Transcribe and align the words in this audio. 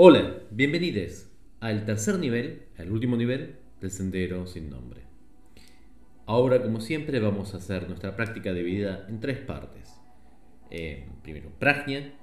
Hola, 0.00 0.44
bienvenidos 0.52 1.28
al 1.58 1.84
tercer 1.84 2.20
nivel, 2.20 2.62
al 2.78 2.92
último 2.92 3.16
nivel 3.16 3.56
del 3.80 3.90
sendero 3.90 4.46
sin 4.46 4.70
nombre. 4.70 5.00
Ahora, 6.24 6.62
como 6.62 6.80
siempre, 6.80 7.18
vamos 7.18 7.52
a 7.52 7.56
hacer 7.56 7.88
nuestra 7.88 8.14
práctica 8.14 8.52
de 8.52 8.62
vida 8.62 9.06
en 9.08 9.18
tres 9.18 9.38
partes. 9.38 9.92
Eh, 10.70 11.08
primero 11.24 11.50
Prajna, 11.58 12.14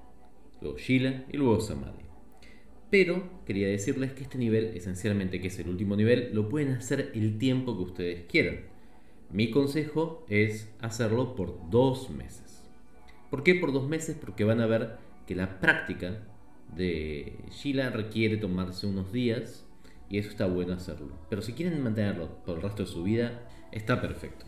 luego 0.62 0.78
Shila 0.78 1.26
y 1.30 1.36
luego 1.36 1.60
Samadhi. 1.60 2.06
Pero 2.90 3.44
quería 3.46 3.68
decirles 3.68 4.14
que 4.14 4.24
este 4.24 4.38
nivel, 4.38 4.68
esencialmente 4.78 5.42
que 5.42 5.50
es 5.50 5.60
el 5.60 5.68
último 5.68 5.98
nivel, 5.98 6.30
lo 6.32 6.48
pueden 6.48 6.72
hacer 6.72 7.12
el 7.14 7.38
tiempo 7.38 7.76
que 7.76 7.84
ustedes 7.84 8.24
quieran. 8.30 8.60
Mi 9.30 9.52
consejo 9.52 10.26
es 10.30 10.74
hacerlo 10.80 11.36
por 11.36 11.70
dos 11.70 12.10
meses. 12.10 12.64
¿Por 13.30 13.44
qué 13.44 13.54
por 13.54 13.74
dos 13.74 13.90
meses? 13.90 14.16
Porque 14.18 14.46
van 14.46 14.62
a 14.62 14.66
ver 14.66 14.96
que 15.28 15.36
la 15.36 15.60
práctica 15.60 16.22
de 16.74 17.38
Sheila 17.52 17.90
requiere 17.90 18.38
tomarse 18.38 18.88
unos 18.88 19.12
días 19.12 19.66
y 20.10 20.18
eso 20.18 20.30
está 20.30 20.46
bueno 20.46 20.74
hacerlo. 20.74 21.18
Pero 21.30 21.42
si 21.42 21.54
quieren 21.54 21.82
mantenerlo 21.82 22.44
por 22.46 22.58
el 22.58 22.64
resto 22.64 22.84
de 22.84 22.90
su 22.90 23.04
vida, 23.04 23.48
está 23.72 24.02
perfecto. 24.02 24.46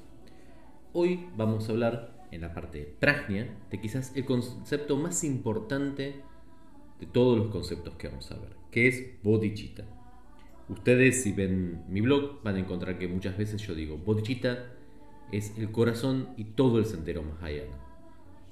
Hoy 0.93 1.27
vamos 1.35 1.67
a 1.67 1.71
hablar 1.71 2.27
en 2.31 2.41
la 2.41 2.53
parte 2.53 2.79
de 2.79 2.85
Prajna 2.85 3.47
de 3.69 3.81
quizás 3.81 4.15
el 4.15 4.25
concepto 4.25 4.97
más 4.97 5.23
importante 5.23 6.21
de 6.99 7.05
todos 7.05 7.37
los 7.37 7.47
conceptos 7.47 7.95
que 7.95 8.07
vamos 8.07 8.31
a 8.31 8.39
ver, 8.39 8.55
que 8.71 8.87
es 8.87 9.23
bodhicitta. 9.23 9.85
Ustedes 10.69 11.23
si 11.23 11.31
ven 11.31 11.83
mi 11.87 12.01
blog 12.01 12.43
van 12.43 12.55
a 12.55 12.59
encontrar 12.59 12.97
que 12.97 13.07
muchas 13.07 13.37
veces 13.37 13.61
yo 13.61 13.73
digo 13.73 13.97
bodhicitta 13.97 14.73
es 15.31 15.57
el 15.57 15.71
corazón 15.71 16.29
y 16.35 16.43
todo 16.43 16.79
el 16.79 16.85
sendero 16.85 17.23
Mahayana 17.23 17.86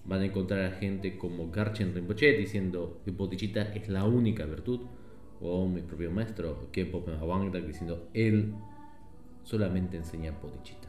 van 0.05 0.21
a 0.21 0.25
encontrar 0.25 0.61
a 0.65 0.71
gente 0.71 1.17
como 1.17 1.51
Garchen 1.51 1.93
Rinpoche 1.93 2.37
diciendo 2.37 3.01
que 3.03 3.11
bodhicitta 3.11 3.73
es 3.73 3.89
la 3.89 4.05
única 4.05 4.45
virtud, 4.45 4.81
o 5.41 5.67
mi 5.67 5.81
propio 5.81 6.11
maestro 6.11 6.71
Kempo 6.71 7.03
Mahawangda 7.05 7.59
diciendo 7.59 8.09
él 8.13 8.53
solamente 9.43 9.97
enseña 9.97 10.31
bodhicitta. 10.31 10.87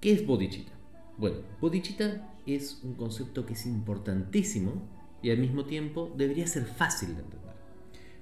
¿Qué 0.00 0.12
es 0.12 0.26
bodhicitta? 0.26 0.72
Bueno, 1.16 1.38
bodhicitta 1.60 2.34
es 2.46 2.80
un 2.82 2.94
concepto 2.94 3.46
que 3.46 3.54
es 3.54 3.66
importantísimo 3.66 4.82
y 5.22 5.30
al 5.30 5.38
mismo 5.38 5.64
tiempo 5.64 6.12
debería 6.16 6.46
ser 6.46 6.64
fácil 6.64 7.14
de 7.16 7.22
entender. 7.22 7.46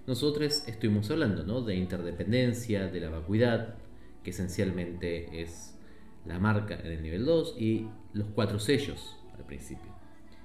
Nosotros 0.07 0.65
estuvimos 0.69 1.11
hablando 1.11 1.45
¿no? 1.45 1.63
de 1.63 1.77
interdependencia, 1.77 2.89
de 2.89 3.01
la 3.01 3.11
vacuidad, 3.11 3.77
que 4.23 4.31
esencialmente 4.31 5.43
es 5.43 5.74
la 6.27 6.39
marca 6.39 6.75
en 6.75 6.87
el 6.87 7.03
nivel 7.03 7.25
2 7.25 7.57
y 7.59 7.89
los 8.13 8.29
cuatro 8.29 8.59
sellos 8.59 9.17
al 9.37 9.45
principio. 9.45 9.93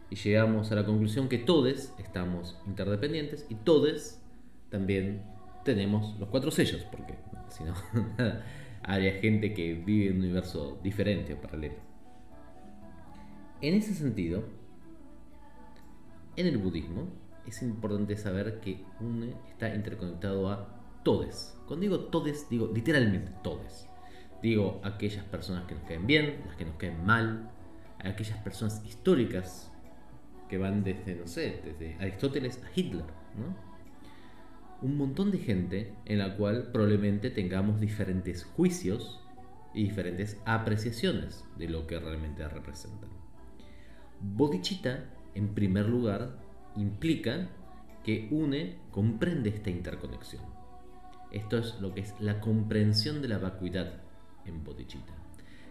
Y 0.10 0.16
llegamos 0.16 0.72
a 0.72 0.76
la 0.76 0.86
conclusión 0.86 1.30
que 1.30 1.38
todos 1.38 1.94
estamos 2.00 2.58
interdependientes 2.66 3.46
y 3.50 3.56
todos 3.56 4.20
también 4.70 5.24
tenemos 5.64 6.20
los 6.20 6.30
cuatro 6.30 6.52
sellos, 6.52 6.84
porque 6.92 7.16
si 7.50 7.64
no, 7.64 7.74
hay 8.84 9.12
gente 9.22 9.54
que 9.54 9.74
vive 9.74 10.08
en 10.08 10.18
un 10.18 10.24
universo 10.24 10.80
diferente 10.84 11.34
o 11.34 11.42
paralelo. 11.42 11.76
En 13.62 13.76
ese 13.76 13.94
sentido, 13.94 14.44
en 16.36 16.48
el 16.48 16.58
budismo 16.58 17.08
es 17.46 17.62
importante 17.62 18.16
saber 18.16 18.62
que 18.62 18.86
uno 19.02 19.26
está 19.50 19.74
interconectado 19.76 20.50
a 20.50 20.80
todos. 21.04 21.58
Cuando 21.68 21.82
digo 21.82 22.00
todes, 22.06 22.50
digo 22.50 22.72
literalmente 22.74 23.32
todos. 23.44 23.89
Digo 24.42 24.80
aquellas 24.84 25.26
personas 25.26 25.66
que 25.66 25.76
nos 25.76 25.84
caen 25.84 26.08
bien, 26.08 26.42
las 26.48 26.56
que 26.56 26.66
nos 26.66 26.76
caen 26.76 27.06
mal, 27.06 27.50
aquellas 28.00 28.38
personas 28.40 28.84
históricas 28.86 29.72
que 30.48 30.58
van 30.58 30.84
desde, 30.84 31.16
no 31.16 31.28
sé, 31.28 31.62
desde 31.64 31.96
Aristóteles 32.00 32.62
a 32.64 32.70
Hitler, 32.74 33.06
¿no? 33.38 33.70
Un 34.82 34.98
montón 34.98 35.30
de 35.32 35.40
gente 35.40 35.94
en 36.06 36.20
la 36.20 36.38
cual 36.38 36.70
probablemente 36.72 37.30
tengamos 37.30 37.82
diferentes 37.82 38.46
juicios 38.46 39.20
y 39.74 39.84
diferentes 39.84 40.38
apreciaciones 40.46 41.44
de 41.58 41.68
lo 41.68 41.86
que 41.86 42.00
realmente 42.00 42.48
representan. 42.48 43.10
Bodhicitta, 44.22 45.04
en 45.36 45.54
primer 45.54 45.88
lugar, 45.88 46.40
implica 46.78 47.50
que 48.04 48.30
une, 48.32 48.78
comprende 48.92 49.50
esta 49.50 49.70
interconexión. 49.70 50.44
Esto 51.32 51.58
es 51.58 51.80
lo 51.82 51.94
que 51.94 52.02
es 52.02 52.16
la 52.20 52.40
comprensión 52.40 53.22
de 53.22 53.28
la 53.28 53.38
vacuidad 53.38 54.02
en 54.46 54.64
bodhicitta. 54.64 55.14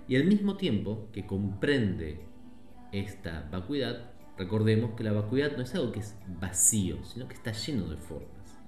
Y 0.06 0.16
al 0.16 0.24
mismo 0.24 0.56
tiempo 0.56 1.08
que 1.12 1.26
comprende 1.26 2.20
esta 2.92 3.48
vacuidad, 3.50 4.12
recordemos 4.38 4.92
que 4.96 5.04
la 5.04 5.12
vacuidad 5.12 5.56
no 5.56 5.62
es 5.62 5.74
algo 5.74 5.92
que 5.92 6.00
es 6.00 6.16
vacío, 6.40 7.04
sino 7.04 7.28
que 7.28 7.34
está 7.34 7.52
lleno 7.52 7.88
de 7.88 7.96
formas. 7.96 8.58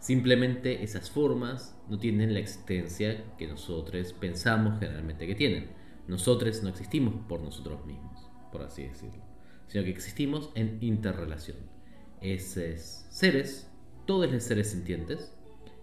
Simplemente 0.00 0.84
esas 0.84 1.10
formas 1.10 1.76
no 1.88 1.98
tienen 1.98 2.32
la 2.32 2.38
existencia 2.38 3.24
que 3.36 3.48
nosotros 3.48 4.12
pensamos 4.12 4.78
generalmente 4.78 5.26
que 5.26 5.34
tienen. 5.34 5.70
Nosotros 6.06 6.62
no 6.62 6.68
existimos 6.68 7.14
por 7.28 7.40
nosotros 7.40 7.84
mismos, 7.84 8.30
por 8.52 8.62
así 8.62 8.84
decirlo, 8.84 9.22
sino 9.66 9.82
que 9.82 9.90
existimos 9.90 10.50
en 10.54 10.78
interrelación. 10.80 11.58
Esos 12.20 13.04
seres, 13.10 13.70
todos 14.06 14.30
los 14.30 14.42
seres 14.44 14.70
sintientes, 14.70 15.32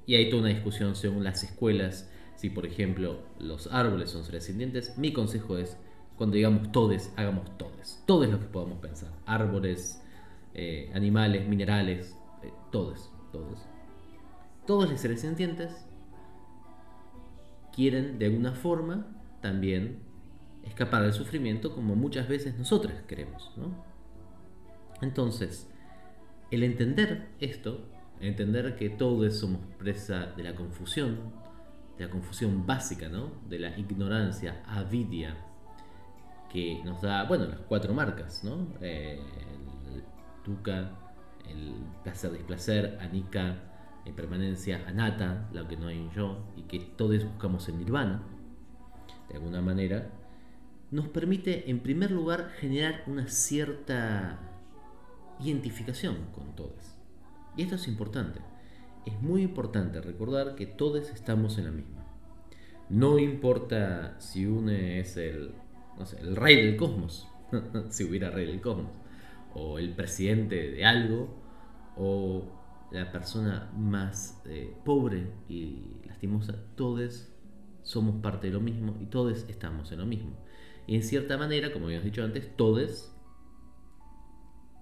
y 0.06 0.16
hay 0.16 0.30
toda 0.30 0.44
una 0.44 0.52
discusión 0.52 0.96
según 0.96 1.24
las 1.24 1.44
escuelas 1.44 2.10
si 2.36 2.50
por 2.50 2.66
ejemplo 2.66 3.20
los 3.40 3.68
árboles 3.68 4.10
son 4.10 4.24
seres 4.24 4.46
sintientes, 4.46 4.98
mi 4.98 5.14
consejo 5.14 5.58
es 5.58 5.78
cuando 6.18 6.36
digamos 6.36 6.72
todes, 6.72 7.14
hagamos 7.18 7.58
todes. 7.58 8.02
Todo 8.06 8.24
es 8.24 8.30
lo 8.30 8.40
que 8.40 8.46
podamos 8.46 8.80
pensar. 8.80 9.10
Árboles, 9.26 10.02
eh, 10.54 10.90
animales, 10.94 11.48
minerales, 11.48 12.18
eh, 12.44 12.52
todos, 12.72 13.12
todos. 13.32 13.60
Todos 14.66 14.90
los 14.90 15.00
seres 15.00 15.22
sintientes 15.22 15.86
quieren 17.74 18.18
de 18.18 18.28
alguna 18.28 18.54
forma 18.54 19.06
también 19.42 20.00
escapar 20.64 21.04
del 21.04 21.14
sufrimiento 21.14 21.74
como 21.74 21.96
muchas 21.96 22.28
veces 22.28 22.58
nosotros 22.58 22.94
queremos. 23.08 23.52
Entonces, 25.02 25.70
el 26.52 26.64
entender 26.64 27.28
esto, 27.40 27.86
entender 28.22 28.76
que 28.78 28.90
todos 28.90 29.38
somos 29.38 29.62
presa 29.78 30.28
de 30.38 30.44
la 30.44 30.56
confusión, 30.56 31.34
de 31.98 32.06
la 32.06 32.12
confusión 32.12 32.66
básica, 32.66 33.10
¿no? 33.10 33.32
De 33.48 33.60
la 33.60 33.78
ignorancia, 33.78 34.64
avidia, 34.68 35.36
que 36.52 36.82
nos 36.84 37.02
da, 37.02 37.24
bueno, 37.24 37.46
las 37.46 37.60
cuatro 37.62 37.94
marcas, 37.94 38.44
¿no? 38.44 38.68
Eh, 38.82 39.20
el 39.94 40.04
tuca, 40.44 40.92
el 41.50 41.76
placer, 42.04 42.32
displacer, 42.34 42.98
anika, 43.02 43.58
impermanencia, 44.06 44.84
anata, 44.88 45.50
lo 45.54 45.68
que 45.68 45.78
no 45.78 45.88
hay 45.88 45.98
en 45.98 46.12
yo, 46.12 46.46
y 46.56 46.64
que 46.64 46.80
todos 46.80 47.24
buscamos 47.24 47.68
en 47.70 47.80
nirvana, 47.80 48.24
de 49.30 49.36
alguna 49.36 49.62
manera, 49.62 50.10
nos 50.92 51.08
permite, 51.08 51.70
en 51.70 51.80
primer 51.80 52.12
lugar, 52.12 52.52
generar 52.60 53.04
una 53.08 53.28
cierta 53.28 54.40
identificación 55.40 56.16
con 56.34 56.56
todos. 56.56 56.98
Y 57.58 57.64
esto 57.64 57.76
es 57.76 57.88
importante 57.88 58.40
es 59.06 59.22
muy 59.22 59.44
importante 59.44 60.02
recordar 60.02 60.56
que 60.56 60.66
todos 60.66 61.10
estamos 61.10 61.58
en 61.58 61.66
la 61.66 61.72
misma. 61.72 62.06
No 62.90 63.20
importa 63.20 64.16
si 64.20 64.46
uno 64.46 64.72
es 64.72 65.18
el, 65.18 65.54
el 66.20 66.36
rey 66.36 66.56
del 66.56 66.76
cosmos, 66.76 67.28
si 67.90 68.04
hubiera 68.04 68.30
rey 68.30 68.46
del 68.46 68.62
cosmos, 68.62 68.92
o 69.54 69.80
el 69.80 69.94
presidente 69.94 70.72
de 70.72 70.86
algo, 70.86 71.30
o 71.98 72.44
la 72.92 73.12
persona 73.12 73.72
más 73.76 74.42
eh, 74.46 74.76
pobre 74.84 75.32
y 75.50 76.02
lastimosa, 76.06 76.56
todos 76.76 77.32
somos 77.82 78.22
parte 78.22 78.48
de 78.48 78.54
lo 78.54 78.60
mismo 78.60 78.98
y 79.00 79.06
todos 79.06 79.46
estamos 79.48 79.92
en 79.92 80.00
lo 80.00 80.06
mismo. 80.06 80.36
Y 80.88 80.96
en 80.96 81.04
cierta 81.04 81.38
manera, 81.38 81.72
como 81.74 81.86
habíamos 81.86 82.06
dicho 82.06 82.24
antes, 82.24 82.56
todos 82.56 83.12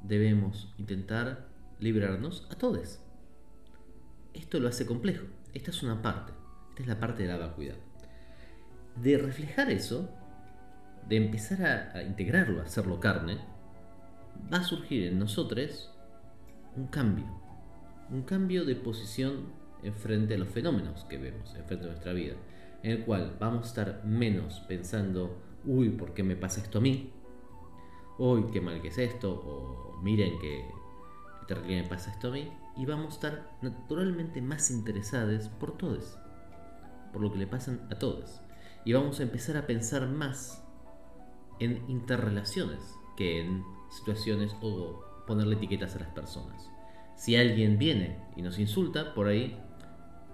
debemos 0.01 0.73
intentar 0.77 1.49
librarnos 1.79 2.47
a 2.51 2.55
todos. 2.55 3.02
Esto 4.33 4.59
lo 4.59 4.67
hace 4.67 4.85
complejo. 4.85 5.25
Esta 5.53 5.71
es 5.71 5.83
una 5.83 6.01
parte. 6.01 6.33
Esta 6.69 6.81
es 6.81 6.87
la 6.87 6.99
parte 6.99 7.23
de 7.23 7.29
la 7.29 7.37
vacuidad. 7.37 7.75
De 8.95 9.17
reflejar 9.17 9.69
eso, 9.69 10.09
de 11.07 11.17
empezar 11.17 11.91
a, 11.95 12.03
integrarlo, 12.03 12.61
a 12.61 12.65
hacerlo 12.65 12.99
carne, 12.99 13.37
va 14.51 14.57
a 14.57 14.63
surgir 14.63 15.07
en 15.07 15.19
nosotros 15.19 15.91
un 16.75 16.87
cambio. 16.87 17.25
Un 18.09 18.23
cambio 18.23 18.65
de 18.65 18.75
posición 18.75 19.53
en 19.83 19.93
frente 19.93 20.35
a 20.35 20.37
los 20.37 20.49
fenómenos 20.49 21.05
que 21.05 21.17
vemos, 21.17 21.53
en 21.55 21.65
frente 21.65 21.85
a 21.85 21.89
nuestra 21.89 22.13
vida. 22.13 22.35
En 22.81 22.91
el 22.91 23.05
cual 23.05 23.37
vamos 23.39 23.65
a 23.65 23.67
estar 23.67 24.05
menos 24.05 24.61
pensando, 24.67 25.41
uy, 25.65 25.89
¿por 25.89 26.13
qué 26.13 26.23
me 26.23 26.35
pasa 26.35 26.61
esto 26.61 26.79
a 26.79 26.81
mí? 26.81 27.11
Uy, 28.17 28.45
qué 28.51 28.61
mal 28.61 28.81
que 28.81 28.89
es 28.89 28.97
esto, 28.97 29.31
o 29.31 30.01
miren 30.01 30.33
que 30.39 30.65
me 31.67 31.83
pasa 31.83 32.11
esto 32.11 32.27
a 32.29 32.31
mí, 32.31 32.51
y 32.75 32.85
vamos 32.85 33.05
a 33.05 33.15
estar 33.15 33.57
naturalmente 33.61 34.41
más 34.41 34.71
interesados 34.71 35.49
por 35.49 35.77
todos, 35.77 36.17
por 37.11 37.21
lo 37.21 37.31
que 37.31 37.39
le 37.39 37.47
pasan 37.47 37.87
a 37.91 37.99
todos. 37.99 38.41
Y 38.85 38.93
vamos 38.93 39.19
a 39.19 39.23
empezar 39.23 39.57
a 39.57 39.67
pensar 39.67 40.07
más 40.07 40.63
en 41.59 41.83
interrelaciones 41.89 42.79
que 43.15 43.41
en 43.41 43.63
situaciones 43.91 44.55
o 44.61 45.03
ponerle 45.27 45.55
etiquetas 45.55 45.95
a 45.95 45.99
las 45.99 46.09
personas. 46.09 46.69
Si 47.15 47.35
alguien 47.35 47.77
viene 47.77 48.19
y 48.35 48.41
nos 48.41 48.59
insulta, 48.59 49.13
por 49.13 49.27
ahí, 49.27 49.57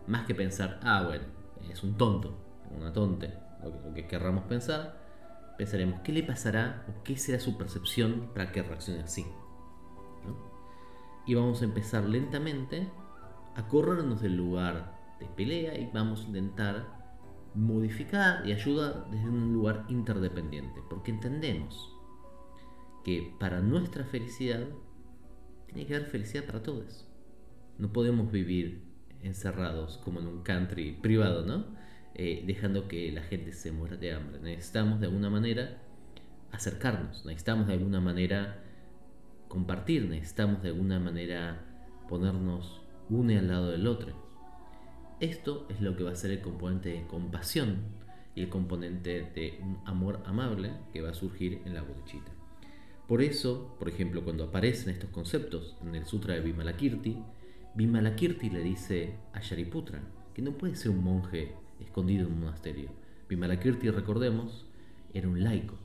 más 0.07 0.25
que 0.25 0.33
pensar, 0.33 0.79
ah, 0.83 1.03
bueno, 1.05 1.25
es 1.69 1.83
un 1.83 1.97
tonto, 1.97 2.37
una 2.75 2.93
tonte, 2.93 3.33
lo 3.63 3.93
que, 3.93 4.07
querramos 4.07 4.45
pensar, 4.45 4.97
pensaremos, 5.57 5.99
¿qué 6.01 6.13
le 6.13 6.23
pasará 6.23 6.85
o 6.87 7.03
qué 7.03 7.17
será 7.17 7.39
su 7.39 7.57
percepción 7.57 8.31
para 8.33 8.51
que 8.51 8.63
reaccione 8.63 9.01
así? 9.01 9.25
Y 11.25 11.35
vamos 11.35 11.61
a 11.61 11.65
empezar 11.65 12.05
lentamente 12.05 12.87
a 13.55 13.67
corrernos 13.67 14.21
del 14.21 14.37
lugar 14.37 14.97
de 15.19 15.25
pelea 15.27 15.77
y 15.77 15.89
vamos 15.93 16.21
a 16.21 16.27
intentar 16.27 16.99
modificar 17.53 18.47
y 18.47 18.53
ayudar 18.53 19.09
desde 19.11 19.27
un 19.27 19.53
lugar 19.53 19.85
interdependiente, 19.89 20.81
porque 20.89 21.11
entendemos 21.11 21.95
que 23.03 23.35
para 23.39 23.59
nuestra 23.61 24.03
felicidad 24.05 24.65
tiene 25.67 25.85
que 25.85 25.95
haber 25.95 26.07
felicidad 26.07 26.45
para 26.45 26.63
todos. 26.63 27.07
No 27.77 27.91
podemos 27.91 28.31
vivir 28.31 28.83
encerrados 29.21 29.97
como 29.97 30.19
en 30.19 30.27
un 30.27 30.43
country 30.43 30.93
privado, 30.93 31.45
¿no? 31.45 31.65
Eh, 32.15 32.43
dejando 32.45 32.87
que 32.87 33.11
la 33.11 33.21
gente 33.21 33.53
se 33.53 33.71
muera 33.71 33.95
de 33.95 34.13
hambre. 34.13 34.39
Necesitamos 34.39 34.99
de 34.99 35.07
alguna 35.07 35.29
manera 35.29 35.81
acercarnos, 36.51 37.25
necesitamos 37.25 37.67
de 37.67 37.73
alguna 37.73 38.01
manera 38.01 38.63
compartir, 39.49 40.07
necesitamos 40.07 40.61
de 40.61 40.69
alguna 40.69 40.99
manera 40.99 41.65
ponernos 42.07 42.81
uno 43.09 43.37
al 43.37 43.47
lado 43.49 43.71
del 43.71 43.87
otro. 43.87 44.13
Esto 45.19 45.67
es 45.69 45.81
lo 45.81 45.97
que 45.97 46.03
va 46.03 46.11
a 46.11 46.15
ser 46.15 46.31
el 46.31 46.41
componente 46.41 46.89
de 46.89 47.07
compasión 47.07 47.79
y 48.35 48.41
el 48.41 48.49
componente 48.49 49.29
de 49.35 49.59
un 49.61 49.79
amor 49.85 50.21
amable 50.25 50.71
que 50.93 51.01
va 51.01 51.09
a 51.09 51.13
surgir 51.13 51.61
en 51.65 51.73
la 51.73 51.81
bodichita. 51.81 52.31
Por 53.07 53.21
eso, 53.23 53.75
por 53.79 53.89
ejemplo, 53.89 54.23
cuando 54.23 54.45
aparecen 54.45 54.93
estos 54.93 55.09
conceptos 55.09 55.75
en 55.81 55.95
el 55.95 56.05
Sutra 56.05 56.35
de 56.35 56.41
Vimalakirti, 56.41 57.17
Vimalakirti 57.75 58.51
le 58.51 58.61
dice 58.61 59.15
a 59.33 59.41
Shariputra 59.41 59.99
que 60.33 60.43
no 60.43 60.51
puede 60.51 60.75
ser 60.75 60.91
un 60.91 61.03
monje 61.03 61.53
escondido 61.79 62.27
en 62.27 62.33
un 62.33 62.41
monasterio. 62.41 62.91
Vimalakirti, 63.27 63.89
recordemos, 63.89 64.67
era 65.13 65.27
un 65.27 65.43
laico, 65.43 65.75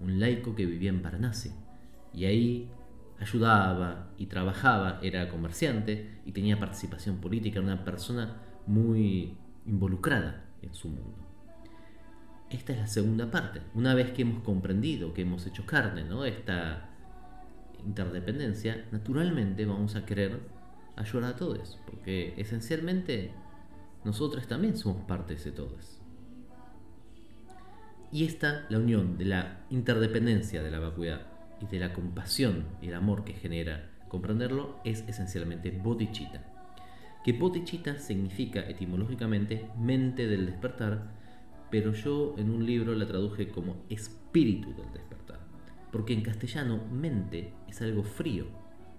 un 0.00 0.20
laico 0.20 0.54
que 0.54 0.66
vivía 0.66 0.90
en 0.90 1.02
Varanasi 1.02 1.50
y 2.14 2.26
ahí 2.26 2.70
ayudaba 3.22 4.12
y 4.18 4.26
trabajaba, 4.26 4.98
era 5.02 5.28
comerciante 5.28 6.20
y 6.24 6.32
tenía 6.32 6.58
participación 6.58 7.18
política, 7.18 7.58
era 7.58 7.66
una 7.66 7.84
persona 7.84 8.42
muy 8.66 9.36
involucrada 9.66 10.44
en 10.62 10.74
su 10.74 10.88
mundo 10.88 11.22
esta 12.52 12.72
es 12.74 12.78
la 12.78 12.86
segunda 12.86 13.30
parte. 13.30 13.62
Una 13.74 13.94
vez 13.94 14.12
que 14.12 14.22
hemos 14.22 14.42
comprendido, 14.42 15.14
que 15.14 15.22
hemos 15.22 15.46
hecho 15.46 15.64
carne. 15.64 16.04
Esta 16.26 16.90
interdependencia, 17.84 18.84
naturalmente 18.92 19.64
vamos 19.64 19.96
a 19.96 20.04
querer 20.04 20.38
ayudar 20.96 21.32
a 21.32 21.36
todos, 21.36 21.80
porque 21.86 22.34
esencialmente 22.36 23.32
nosotros 24.04 24.46
también 24.46 24.76
somos 24.76 25.04
partes 25.04 25.44
de 25.44 25.52
todos. 25.52 25.98
Y 28.12 28.24
esta, 28.24 28.66
la 28.68 28.78
unión 28.78 29.16
de 29.16 29.24
la 29.24 29.64
interdependencia 29.70 30.62
de 30.62 30.70
la 30.70 30.78
vacuidad 30.78 31.22
y 31.62 31.66
de 31.66 31.78
la 31.78 31.92
compasión 31.92 32.66
y 32.82 32.88
el 32.88 32.94
amor 32.94 33.24
que 33.24 33.34
genera 33.34 33.90
comprenderlo, 34.08 34.80
es 34.84 35.08
esencialmente 35.08 35.70
bodhicitta. 35.70 36.42
Que 37.24 37.32
bodhicitta 37.32 37.98
significa 37.98 38.60
etimológicamente 38.60 39.70
mente 39.78 40.26
del 40.26 40.46
despertar, 40.46 41.12
pero 41.70 41.92
yo 41.92 42.34
en 42.36 42.50
un 42.50 42.66
libro 42.66 42.94
la 42.94 43.06
traduje 43.06 43.48
como 43.48 43.76
espíritu 43.88 44.74
del 44.74 44.92
despertar. 44.92 45.40
Porque 45.90 46.12
en 46.12 46.22
castellano 46.22 46.82
mente 46.90 47.54
es 47.68 47.80
algo 47.80 48.02
frío. 48.02 48.46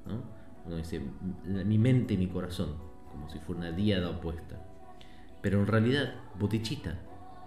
¿no? 0.07 0.24
Uno 0.65 0.77
dice 0.77 1.01
mi 1.44 1.77
mente 1.77 2.13
y 2.13 2.18
mi 2.18 2.27
corazón, 2.27 2.75
como 3.12 3.30
si 3.30 3.39
fuera 3.39 3.62
una 3.62 3.71
diada 3.71 4.10
opuesta. 4.10 4.65
Pero 5.42 5.60
en 5.60 5.68
realidad, 5.68 6.15
bodichita 6.39 6.98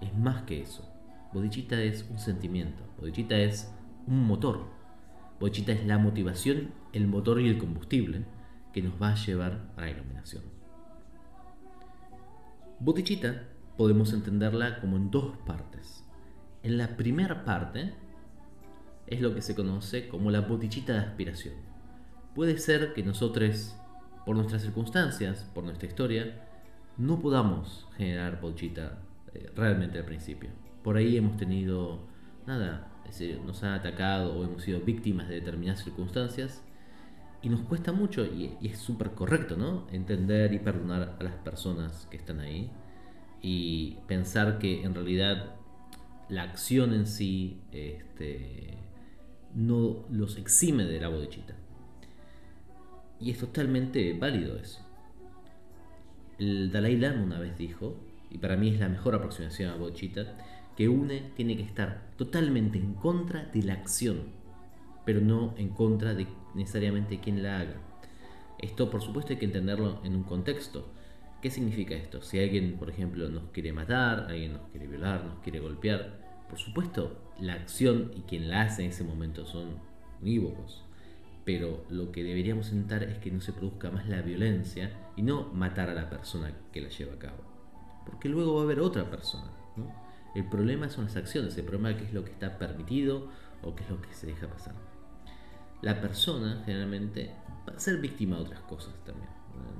es 0.00 0.14
más 0.16 0.42
que 0.42 0.60
eso. 0.60 0.86
Bodichita 1.32 1.82
es 1.82 2.06
un 2.10 2.18
sentimiento, 2.18 2.82
bodichita 3.00 3.36
es 3.36 3.72
un 4.06 4.26
motor. 4.26 4.66
Bodichita 5.38 5.72
es 5.72 5.86
la 5.86 5.98
motivación, 5.98 6.70
el 6.92 7.06
motor 7.08 7.40
y 7.40 7.48
el 7.48 7.58
combustible 7.58 8.24
que 8.72 8.82
nos 8.82 9.00
va 9.00 9.10
a 9.10 9.14
llevar 9.14 9.70
a 9.76 9.82
la 9.82 9.90
iluminación. 9.90 10.44
Bodichita 12.80 13.44
podemos 13.76 14.12
entenderla 14.12 14.80
como 14.80 14.96
en 14.96 15.10
dos 15.10 15.36
partes. 15.46 16.04
En 16.62 16.78
la 16.78 16.96
primera 16.96 17.44
parte 17.44 17.94
es 19.06 19.20
lo 19.20 19.34
que 19.34 19.42
se 19.42 19.54
conoce 19.54 20.08
como 20.08 20.30
la 20.30 20.40
botichita 20.40 20.94
de 20.94 20.98
aspiración. 21.00 21.54
Puede 22.34 22.58
ser 22.58 22.92
que 22.92 23.02
nosotros, 23.02 23.76
por 24.24 24.36
nuestras 24.36 24.62
circunstancias, 24.62 25.50
por 25.54 25.64
nuestra 25.64 25.88
historia, 25.88 26.46
no 26.96 27.20
podamos 27.20 27.86
generar 27.96 28.40
botichita 28.40 28.98
eh, 29.34 29.50
realmente 29.54 29.98
al 29.98 30.04
principio. 30.04 30.50
Por 30.82 30.96
ahí 30.96 31.16
hemos 31.16 31.36
tenido, 31.36 32.06
nada, 32.46 32.90
nos 33.44 33.62
han 33.62 33.74
atacado 33.74 34.34
o 34.34 34.44
hemos 34.44 34.62
sido 34.62 34.80
víctimas 34.80 35.28
de 35.28 35.36
determinadas 35.36 35.82
circunstancias 35.84 36.62
y 37.42 37.48
nos 37.48 37.60
cuesta 37.60 37.92
mucho, 37.92 38.24
y, 38.24 38.56
y 38.60 38.68
es 38.68 38.78
súper 38.78 39.12
correcto, 39.12 39.56
¿no? 39.56 39.86
Entender 39.92 40.52
y 40.52 40.58
perdonar 40.58 41.16
a 41.20 41.22
las 41.22 41.34
personas 41.34 42.08
que 42.10 42.16
están 42.16 42.40
ahí 42.40 42.70
y 43.42 43.98
pensar 44.08 44.58
que 44.58 44.82
en 44.82 44.94
realidad 44.94 45.54
la 46.28 46.42
acción 46.42 46.92
en 46.92 47.06
sí 47.06 47.60
este, 47.72 48.78
no 49.54 50.04
los 50.10 50.38
exime 50.38 50.84
de 50.84 51.00
la 51.00 51.08
bodichita. 51.08 51.54
Y 53.20 53.30
es 53.30 53.38
totalmente 53.38 54.12
válido 54.18 54.56
eso. 54.56 54.80
El 56.38 56.70
Dalai 56.70 56.96
Lama 56.96 57.22
una 57.22 57.38
vez 57.38 57.56
dijo, 57.56 57.96
y 58.30 58.38
para 58.38 58.56
mí 58.56 58.68
es 58.70 58.80
la 58.80 58.88
mejor 58.88 59.14
aproximación 59.14 59.70
a 59.70 59.74
la 59.74 59.78
bodichita, 59.78 60.36
que 60.76 60.88
une 60.88 61.32
tiene 61.34 61.56
que 61.56 61.62
estar 61.62 62.10
totalmente 62.16 62.78
en 62.78 62.94
contra 62.94 63.44
de 63.46 63.62
la 63.62 63.72
acción, 63.72 64.24
pero 65.04 65.20
no 65.20 65.54
en 65.56 65.70
contra 65.70 66.14
de 66.14 66.26
necesariamente 66.54 67.20
quien 67.20 67.42
la 67.42 67.60
haga. 67.60 67.76
Esto 68.58 68.90
por 68.90 69.02
supuesto 69.02 69.32
hay 69.32 69.38
que 69.38 69.46
entenderlo 69.46 70.00
en 70.04 70.14
un 70.14 70.22
contexto. 70.22 70.88
¿Qué 71.40 71.50
significa 71.50 71.94
esto? 71.94 72.22
Si 72.22 72.38
alguien, 72.38 72.76
por 72.78 72.90
ejemplo, 72.90 73.28
nos 73.28 73.50
quiere 73.50 73.72
matar, 73.72 74.26
alguien 74.28 74.54
nos 74.54 74.68
quiere 74.68 74.86
violar, 74.86 75.24
nos 75.24 75.38
quiere 75.40 75.60
golpear, 75.60 76.44
por 76.48 76.58
supuesto, 76.58 77.32
la 77.38 77.54
acción 77.54 78.12
y 78.14 78.22
quien 78.22 78.48
la 78.48 78.62
hace 78.62 78.82
en 78.82 78.90
ese 78.90 79.04
momento 79.04 79.46
son 79.46 79.78
unívocos. 80.20 80.84
Pero 81.44 81.84
lo 81.90 82.10
que 82.10 82.24
deberíamos 82.24 82.70
intentar 82.70 83.04
es 83.04 83.18
que 83.18 83.30
no 83.30 83.40
se 83.40 83.52
produzca 83.52 83.90
más 83.90 84.08
la 84.08 84.22
violencia 84.22 84.90
y 85.16 85.22
no 85.22 85.52
matar 85.52 85.90
a 85.90 85.94
la 85.94 86.10
persona 86.10 86.52
que 86.72 86.80
la 86.80 86.88
lleva 86.88 87.14
a 87.14 87.18
cabo. 87.18 87.44
Porque 88.04 88.28
luego 88.28 88.54
va 88.54 88.62
a 88.62 88.64
haber 88.64 88.80
otra 88.80 89.08
persona. 89.10 89.50
El 90.36 90.44
problema 90.44 90.90
son 90.90 91.04
las 91.04 91.16
acciones, 91.16 91.56
el 91.56 91.64
problema 91.64 91.92
es 91.92 91.96
qué 91.96 92.04
es 92.04 92.12
lo 92.12 92.22
que 92.22 92.30
está 92.30 92.58
permitido 92.58 93.30
o 93.62 93.74
qué 93.74 93.84
es 93.84 93.88
lo 93.88 94.02
que 94.02 94.12
se 94.12 94.26
deja 94.26 94.46
pasar. 94.46 94.74
La 95.80 95.98
persona 96.02 96.62
generalmente 96.66 97.30
va 97.66 97.74
a 97.74 97.78
ser 97.78 97.96
víctima 98.02 98.36
de 98.36 98.42
otras 98.42 98.60
cosas 98.60 98.92
también. 99.06 99.30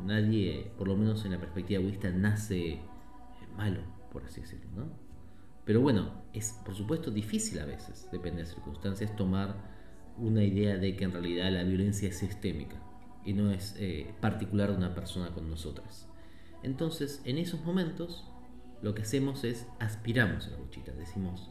Nadie, 0.07 0.73
por 0.79 0.89
lo 0.89 0.97
menos 0.97 1.27
en 1.27 1.33
la 1.33 1.39
perspectiva 1.39 1.83
budista, 1.83 2.09
nace 2.09 2.79
malo, 3.55 3.83
por 4.11 4.25
así 4.25 4.41
decirlo. 4.41 4.87
Pero 5.67 5.83
bueno, 5.83 6.23
es 6.33 6.59
por 6.65 6.75
supuesto 6.75 7.11
difícil 7.11 7.59
a 7.59 7.67
veces, 7.67 8.09
depende 8.11 8.39
de 8.39 8.45
las 8.45 8.55
circunstancias, 8.55 9.15
tomar 9.15 9.57
una 10.17 10.43
idea 10.43 10.79
de 10.79 10.97
que 10.97 11.05
en 11.05 11.13
realidad 11.13 11.53
la 11.53 11.65
violencia 11.65 12.09
es 12.09 12.17
sistémica 12.17 12.81
y 13.27 13.35
no 13.35 13.51
es 13.51 13.77
eh, 13.79 14.15
particular 14.23 14.71
de 14.71 14.79
una 14.79 14.95
persona 14.95 15.35
con 15.35 15.51
nosotras. 15.51 16.09
Entonces, 16.63 17.21
en 17.27 17.37
esos 17.37 17.63
momentos, 17.63 18.25
lo 18.87 18.95
que 18.95 19.03
hacemos 19.03 19.43
es 19.43 19.67
aspiramos 19.81 20.47
a 20.47 20.51
la 20.51 20.59
luchita, 20.59 20.93
decimos, 20.93 21.51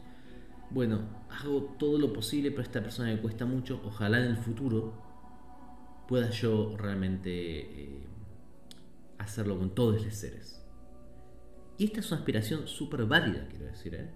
bueno, 0.70 1.02
hago 1.28 1.76
todo 1.78 1.98
lo 1.98 2.10
posible, 2.14 2.50
pero 2.50 2.62
esta 2.62 2.82
persona 2.82 3.12
me 3.12 3.20
cuesta 3.20 3.44
mucho, 3.44 3.78
ojalá 3.84 4.20
en 4.20 4.30
el 4.30 4.38
futuro 4.38 4.94
pueda 6.08 6.30
yo 6.30 6.74
realmente 6.78 7.30
eh, 7.60 8.00
hacerlo 9.18 9.58
con 9.58 9.74
todos 9.74 10.02
los 10.02 10.14
seres. 10.14 10.64
Y 11.76 11.84
esta 11.84 12.00
es 12.00 12.10
una 12.10 12.20
aspiración 12.20 12.66
súper 12.66 13.04
válida, 13.04 13.46
quiero 13.50 13.66
decir. 13.66 13.94
¿eh? 13.96 14.08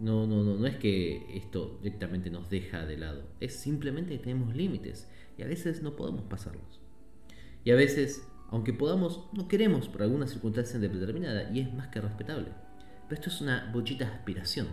No, 0.00 0.26
no, 0.26 0.42
no, 0.42 0.56
no 0.56 0.66
es 0.66 0.76
que 0.76 1.36
esto 1.36 1.78
directamente 1.84 2.30
nos 2.30 2.50
deja 2.50 2.84
de 2.84 2.96
lado. 2.96 3.28
Es 3.38 3.54
simplemente 3.54 4.16
que 4.16 4.24
tenemos 4.24 4.56
límites 4.56 5.08
y 5.36 5.42
a 5.42 5.46
veces 5.46 5.82
no 5.82 5.94
podemos 5.94 6.24
pasarlos. 6.24 6.80
Y 7.62 7.70
a 7.70 7.76
veces, 7.76 8.26
aunque 8.50 8.72
podamos, 8.72 9.28
no 9.32 9.48
queremos 9.48 9.88
por 9.88 10.02
alguna 10.02 10.26
circunstancia 10.26 10.78
determinada 10.78 11.50
y 11.50 11.60
es 11.60 11.72
más 11.74 11.88
que 11.88 12.00
respetable. 12.00 12.48
Pero 13.08 13.20
esto 13.20 13.30
es 13.30 13.40
una 13.40 13.70
bochita 13.72 14.06
aspiración. 14.06 14.68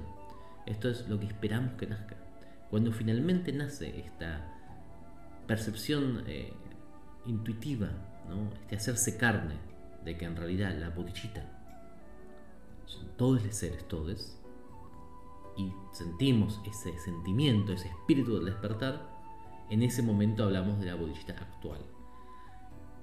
Esto 0.65 0.89
es 0.89 1.07
lo 1.07 1.19
que 1.19 1.27
esperamos 1.27 1.73
que 1.73 1.87
nazca. 1.87 2.15
Cuando 2.69 2.91
finalmente 2.91 3.51
nace 3.51 3.99
esta 3.99 4.51
percepción 5.47 6.23
eh, 6.27 6.53
intuitiva 7.25 7.91
este 8.69 8.75
hacerse 8.75 9.17
carne 9.17 9.55
de 10.03 10.17
que 10.17 10.25
en 10.25 10.35
realidad 10.35 10.75
la 10.77 10.89
bodichita 10.89 11.45
son 12.85 13.07
todos 13.17 13.43
los 13.43 13.55
seres, 13.55 13.87
todos, 13.87 14.37
y 15.57 15.71
sentimos 15.93 16.61
ese 16.65 16.97
sentimiento, 16.99 17.73
ese 17.73 17.87
espíritu 17.87 18.35
del 18.35 18.45
despertar, 18.45 19.09
en 19.69 19.81
ese 19.81 20.01
momento 20.01 20.43
hablamos 20.43 20.79
de 20.79 20.87
la 20.87 20.95
bodichita 20.95 21.33
actual. 21.33 21.81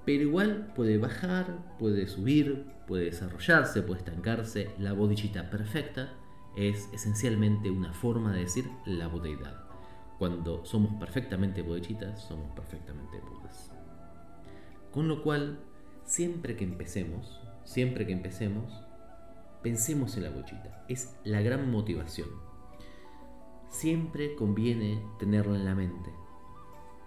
Pero 0.05 0.25
igual 0.25 0.73
puede 0.75 0.99
bajar, 0.99 1.77
puede 1.79 2.09
subir, 2.09 2.67
puede 2.87 3.05
desarrollarse, 3.05 3.83
puede 3.83 4.01
estancarse. 4.01 4.71
La 4.79 4.93
bodichita 4.93 5.49
perfecta 5.49 6.13
es 6.57 6.89
esencialmente 6.93 7.71
una 7.71 7.93
forma 7.93 8.33
de 8.33 8.41
decir 8.41 8.69
la 8.85 9.07
budeidad. 9.07 9.65
Cuando 10.19 10.65
somos 10.65 10.95
perfectamente 10.95 11.63
bodichitas, 11.63 12.23
somos 12.23 12.51
perfectamente 12.55 13.19
budas. 13.21 13.71
Con 14.93 15.09
lo 15.09 15.23
cual, 15.23 15.61
siempre 16.05 16.57
que 16.57 16.65
empecemos, 16.65 17.41
siempre 17.65 18.07
que 18.07 18.13
empecemos, 18.13 18.83
pensemos 19.63 20.17
en 20.17 20.25
la 20.25 20.31
bodichita. 20.31 20.85
Es 20.89 21.17
la 21.25 21.41
gran 21.41 21.71
motivación. 21.71 22.29
Siempre 23.69 24.35
conviene 24.35 25.03
tenerla 25.19 25.57
en 25.57 25.65
la 25.65 25.75
mente. 25.75 26.11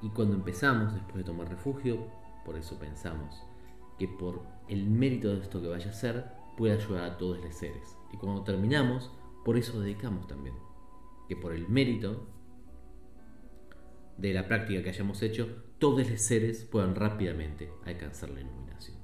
Y 0.02 0.10
cuando 0.10 0.36
empezamos, 0.36 0.94
después 0.94 1.18
de 1.18 1.24
tomar 1.24 1.48
refugio, 1.50 2.08
por 2.46 2.58
eso 2.58 2.78
pensamos 2.80 3.44
que 3.98 4.08
por 4.08 4.44
el 4.68 4.86
mérito 4.86 5.34
de 5.34 5.42
esto 5.42 5.62
que 5.62 5.68
vaya 5.68 5.90
a 5.90 5.94
ser, 5.94 6.26
puede 6.58 6.74
ayudar 6.74 7.04
a 7.04 7.18
todos 7.18 7.44
los 7.44 7.56
seres. 7.56 7.98
Y 8.14 8.18
cuando 8.18 8.44
terminamos, 8.44 9.12
por 9.44 9.58
eso 9.58 9.80
dedicamos 9.82 10.28
también. 10.28 10.56
Que 11.28 11.36
por 11.36 11.54
el 11.54 11.68
mérito 11.68 12.28
de 14.18 14.34
la 14.34 14.48
práctica 14.48 14.84
que 14.84 14.90
hayamos 14.90 15.22
hecho, 15.22 15.64
todos 15.80 16.10
los 16.10 16.22
seres 16.22 16.64
puedan 16.64 16.96
rápidamente 16.96 17.72
alcanzar 17.86 18.30
la 18.30 18.42
iluminación. 18.42 18.98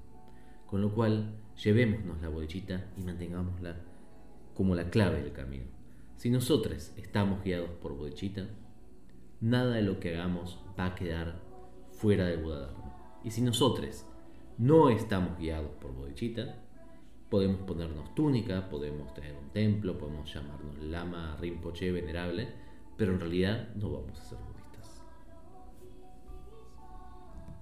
Con 0.66 0.82
lo 0.82 0.94
cual, 0.94 1.36
llevémonos 1.62 2.22
la 2.22 2.30
bodichita 2.30 2.92
y 2.98 3.02
mantengámosla 3.02 3.76
como 4.54 4.76
la 4.76 4.90
clave 4.90 5.22
del 5.22 5.34
camino. 5.34 5.66
Si 6.16 6.30
nosotros 6.30 6.94
estamos 6.98 7.44
guiados 7.44 7.72
por 7.82 7.98
bodichita, 7.98 8.48
nada 9.42 9.76
de 9.76 9.82
lo 9.82 10.00
que 10.00 10.14
hagamos 10.14 10.60
va 10.80 10.88
a 10.88 10.96
quedar 10.96 11.42
fuera 11.92 12.26
del 12.26 12.44
Buda 12.44 12.81
Y 13.24 13.32
si 13.32 13.42
nosotros 13.42 14.06
no 14.58 14.90
estamos 14.90 15.38
guiados 15.38 15.72
por 15.80 15.94
bodichita, 15.94 16.56
podemos 17.30 17.62
ponernos 17.62 18.14
túnica, 18.16 18.68
podemos 18.70 19.14
tener 19.14 19.36
un 19.36 19.50
templo, 19.50 19.98
podemos 19.98 20.32
llamarnos 20.34 20.78
lama, 20.80 21.38
rinpoche, 21.40 21.92
venerable, 21.92 22.50
pero 22.98 23.14
en 23.14 23.20
realidad 23.20 23.70
no 23.76 23.92
vamos 23.92 24.20
a 24.20 24.24
ser 24.24 24.38